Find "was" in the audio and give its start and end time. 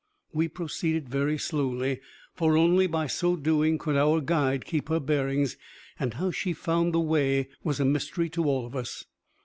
7.63-7.79